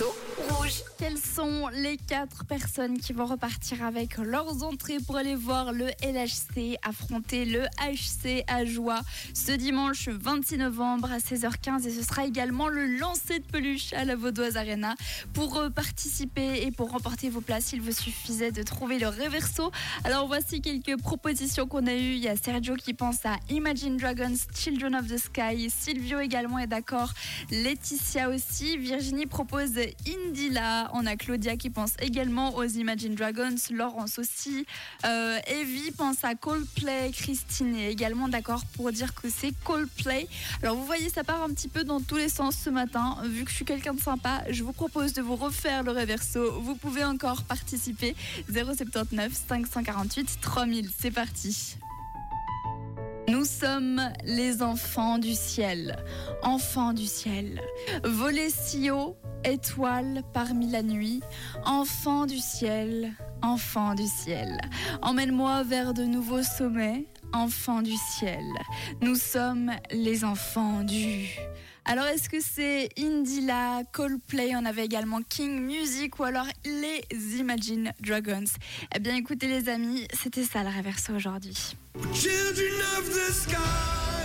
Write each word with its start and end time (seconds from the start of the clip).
rouge. 0.00 0.25
Quelles 1.16 1.24
sont 1.24 1.68
les 1.68 1.96
quatre 1.96 2.44
personnes 2.44 2.98
qui 2.98 3.14
vont 3.14 3.24
repartir 3.24 3.82
avec 3.82 4.18
leurs 4.18 4.64
entrées 4.64 4.98
pour 4.98 5.16
aller 5.16 5.34
voir 5.34 5.72
le 5.72 5.86
LHC 6.02 6.76
affronter 6.82 7.46
le 7.46 7.62
HC 7.80 8.44
à 8.48 8.66
Joie 8.66 9.00
ce 9.32 9.52
dimanche 9.52 10.08
26 10.08 10.58
novembre 10.58 11.10
à 11.10 11.18
16h15 11.18 11.86
et 11.86 11.90
ce 11.90 12.02
sera 12.02 12.26
également 12.26 12.68
le 12.68 12.98
lancer 12.98 13.38
de 13.38 13.46
peluche 13.46 13.94
à 13.94 14.04
la 14.04 14.14
Vaudoise 14.14 14.58
Arena. 14.58 14.94
Pour 15.32 15.56
euh, 15.56 15.70
participer 15.70 16.66
et 16.66 16.70
pour 16.70 16.90
remporter 16.90 17.30
vos 17.30 17.40
places, 17.40 17.72
il 17.72 17.80
vous 17.80 17.92
suffisait 17.92 18.52
de 18.52 18.62
trouver 18.62 18.98
le 18.98 19.08
réverso. 19.08 19.70
Alors 20.04 20.26
voici 20.26 20.60
quelques 20.60 21.00
propositions 21.00 21.66
qu'on 21.66 21.86
a 21.86 21.94
eues. 21.94 22.16
Il 22.16 22.22
y 22.24 22.28
a 22.28 22.36
Sergio 22.36 22.74
qui 22.74 22.92
pense 22.92 23.24
à 23.24 23.36
Imagine 23.48 23.96
Dragons, 23.96 24.36
Children 24.54 24.96
of 24.96 25.06
the 25.06 25.16
Sky, 25.16 25.70
Silvio 25.70 26.20
également 26.20 26.58
est 26.58 26.66
d'accord, 26.66 27.14
Laetitia 27.50 28.28
aussi, 28.28 28.76
Virginie 28.76 29.26
propose 29.26 29.78
Indila, 30.06 30.90
on 31.06 31.08
a 31.08 31.16
Claudia 31.16 31.56
qui 31.56 31.70
pense 31.70 31.92
également 32.00 32.56
aux 32.56 32.64
Imagine 32.64 33.14
Dragons, 33.14 33.54
Laurence 33.70 34.18
aussi, 34.18 34.66
euh, 35.04 35.38
Evie 35.46 35.92
pense 35.92 36.24
à 36.24 36.34
Coldplay, 36.34 37.12
Christine 37.12 37.76
est 37.76 37.92
également 37.92 38.28
d'accord 38.28 38.64
pour 38.74 38.90
dire 38.90 39.14
que 39.14 39.28
c'est 39.30 39.52
Coldplay. 39.64 40.26
Alors 40.62 40.74
vous 40.74 40.84
voyez, 40.84 41.08
ça 41.08 41.22
part 41.22 41.42
un 41.42 41.50
petit 41.50 41.68
peu 41.68 41.84
dans 41.84 42.00
tous 42.00 42.16
les 42.16 42.28
sens 42.28 42.56
ce 42.56 42.70
matin. 42.70 43.18
Vu 43.24 43.44
que 43.44 43.50
je 43.50 43.56
suis 43.56 43.64
quelqu'un 43.64 43.94
de 43.94 44.00
sympa, 44.00 44.42
je 44.50 44.64
vous 44.64 44.72
propose 44.72 45.12
de 45.12 45.22
vous 45.22 45.36
refaire 45.36 45.84
le 45.84 45.92
réverso. 45.92 46.60
Vous 46.60 46.74
pouvez 46.74 47.04
encore 47.04 47.44
participer. 47.44 48.16
079 48.52 49.32
548 49.48 50.38
3000. 50.40 50.90
C'est 50.98 51.12
parti. 51.12 51.76
Nous 53.46 53.68
sommes 53.68 54.02
les 54.24 54.60
enfants 54.60 55.18
du 55.18 55.32
ciel, 55.32 55.94
enfants 56.42 56.92
du 56.92 57.06
ciel. 57.06 57.60
Voler 58.02 58.50
si 58.50 58.90
haut, 58.90 59.16
étoile 59.44 60.22
parmi 60.34 60.68
la 60.68 60.82
nuit, 60.82 61.20
enfants 61.64 62.26
du 62.26 62.38
ciel, 62.38 63.12
enfants 63.42 63.94
du 63.94 64.06
ciel. 64.08 64.58
Emmène-moi 65.00 65.62
vers 65.62 65.94
de 65.94 66.02
nouveaux 66.02 66.42
sommets, 66.42 67.06
enfants 67.36 67.82
du 67.82 67.94
ciel. 67.96 68.44
Nous 69.00 69.14
sommes 69.14 69.70
les 69.90 70.24
enfants 70.24 70.82
du. 70.82 71.28
Alors, 71.84 72.06
est-ce 72.06 72.28
que 72.28 72.40
c'est 72.40 72.88
Indila, 72.98 73.82
Coldplay, 73.92 74.56
on 74.56 74.64
avait 74.64 74.84
également 74.84 75.20
King 75.22 75.60
Music 75.60 76.18
ou 76.18 76.24
alors 76.24 76.46
les 76.64 77.04
Imagine 77.38 77.92
Dragons? 78.00 78.44
Eh 78.94 78.98
bien, 78.98 79.14
écoutez 79.14 79.46
les 79.46 79.68
amis, 79.68 80.08
c'était 80.12 80.42
ça 80.42 80.64
le 80.64 80.70
réverso 80.70 81.12
aujourd'hui. 81.14 81.76
Children 82.12 82.74
of 82.98 83.08
the 83.08 83.32
sky, 83.32 84.15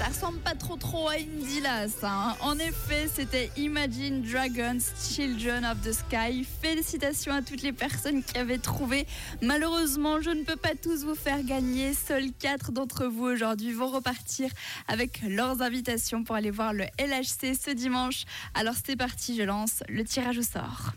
Ça 0.00 0.06
ressemble 0.06 0.38
pas 0.38 0.54
trop 0.54 0.76
trop 0.76 1.08
à 1.10 1.16
Indila, 1.16 1.86
ça. 1.86 2.10
hein. 2.10 2.36
En 2.40 2.58
effet, 2.58 3.06
c'était 3.14 3.50
Imagine 3.58 4.22
Dragons, 4.22 4.78
Children 5.14 5.66
of 5.66 5.82
the 5.82 5.92
Sky. 5.92 6.42
Félicitations 6.62 7.34
à 7.34 7.42
toutes 7.42 7.60
les 7.60 7.72
personnes 7.74 8.22
qui 8.24 8.38
avaient 8.38 8.56
trouvé. 8.56 9.06
Malheureusement, 9.42 10.22
je 10.22 10.30
ne 10.30 10.42
peux 10.42 10.56
pas 10.56 10.74
tous 10.74 11.04
vous 11.04 11.14
faire 11.14 11.42
gagner. 11.44 11.92
Seuls 11.92 12.32
quatre 12.38 12.72
d'entre 12.72 13.04
vous 13.08 13.24
aujourd'hui 13.24 13.72
vont 13.72 13.88
repartir 13.90 14.50
avec 14.88 15.20
leurs 15.20 15.60
invitations 15.60 16.24
pour 16.24 16.34
aller 16.34 16.50
voir 16.50 16.72
le 16.72 16.84
LHC 16.98 17.54
ce 17.54 17.70
dimanche. 17.70 18.24
Alors 18.54 18.76
c'est 18.82 18.96
parti, 18.96 19.36
je 19.36 19.42
lance 19.42 19.82
le 19.90 20.02
tirage 20.04 20.38
au 20.38 20.42
sort. 20.42 20.94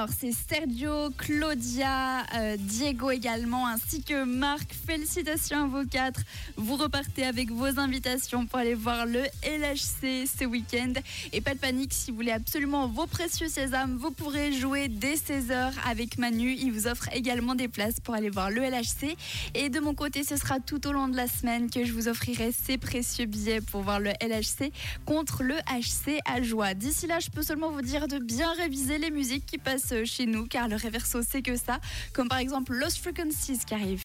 Alors 0.00 0.14
c'est 0.18 0.32
Sergio, 0.32 1.10
Claudia, 1.18 2.22
euh, 2.34 2.56
Diego 2.58 3.10
également, 3.10 3.66
ainsi 3.66 4.02
que 4.02 4.24
Marc. 4.24 4.72
Félicitations 4.86 5.64
à 5.64 5.66
vous 5.66 5.86
quatre. 5.86 6.22
Vous 6.56 6.76
repartez 6.76 7.26
avec 7.26 7.50
vos 7.50 7.78
invitations 7.78 8.46
pour 8.46 8.60
aller 8.60 8.72
voir 8.72 9.04
le 9.04 9.20
LHC 9.42 10.26
ce 10.26 10.46
week-end. 10.46 10.94
Et 11.34 11.42
pas 11.42 11.52
de 11.52 11.58
panique, 11.58 11.92
si 11.92 12.10
vous 12.10 12.16
voulez 12.16 12.32
absolument 12.32 12.88
vos 12.88 13.06
précieux 13.06 13.48
sésames, 13.48 13.98
vous 13.98 14.10
pourrez 14.10 14.52
jouer 14.52 14.88
dès 14.88 15.16
16h 15.16 15.72
avec 15.86 16.16
Manu. 16.16 16.56
Il 16.58 16.72
vous 16.72 16.86
offre 16.86 17.10
également 17.12 17.54
des 17.54 17.68
places 17.68 18.00
pour 18.00 18.14
aller 18.14 18.30
voir 18.30 18.50
le 18.50 18.62
LHC. 18.62 19.18
Et 19.52 19.68
de 19.68 19.80
mon 19.80 19.92
côté, 19.92 20.24
ce 20.24 20.36
sera 20.36 20.60
tout 20.60 20.86
au 20.86 20.92
long 20.92 21.08
de 21.08 21.16
la 21.16 21.26
semaine 21.26 21.68
que 21.68 21.84
je 21.84 21.92
vous 21.92 22.08
offrirai 22.08 22.52
ces 22.52 22.78
précieux 22.78 23.26
billets 23.26 23.60
pour 23.60 23.82
voir 23.82 24.00
le 24.00 24.12
LHC 24.22 24.72
contre 25.04 25.42
le 25.42 25.56
HC 25.56 26.20
à 26.24 26.40
joie. 26.40 26.72
D'ici 26.72 27.06
là, 27.06 27.18
je 27.20 27.28
peux 27.28 27.42
seulement 27.42 27.70
vous 27.70 27.82
dire 27.82 28.08
de 28.08 28.16
bien 28.16 28.50
réviser 28.54 28.96
les 28.96 29.10
musiques 29.10 29.44
qui 29.44 29.58
passent 29.58 29.89
chez 30.04 30.26
nous, 30.26 30.46
car 30.46 30.68
le 30.68 30.76
réverso, 30.76 31.20
c'est 31.28 31.42
que 31.42 31.56
ça. 31.56 31.80
Comme 32.12 32.28
par 32.28 32.38
exemple 32.38 32.72
Lost 32.72 32.98
Frequencies 32.98 33.58
qui 33.66 33.74
arrive. 33.74 33.98